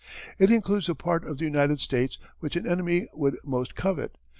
[0.39, 4.15] It includes the part of the United States which an enemy would most covet.